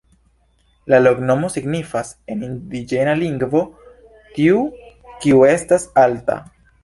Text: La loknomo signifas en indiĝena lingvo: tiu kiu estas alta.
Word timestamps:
La 0.91 0.99
loknomo 1.01 1.49
signifas 1.55 2.09
en 2.35 2.41
indiĝena 2.47 3.13
lingvo: 3.21 3.61
tiu 4.37 4.63
kiu 5.25 5.47
estas 5.53 5.89
alta. 6.05 6.43